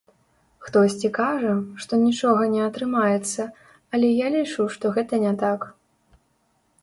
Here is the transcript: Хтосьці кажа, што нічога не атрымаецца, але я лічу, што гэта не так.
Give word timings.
Хтосьці 0.67 1.09
кажа, 1.17 1.49
што 1.83 1.99
нічога 2.05 2.41
не 2.53 2.61
атрымаецца, 2.69 3.41
але 3.97 4.07
я 4.25 4.31
лічу, 4.37 4.61
што 4.77 4.85
гэта 4.95 5.15
не 5.27 5.33
так. 5.45 5.59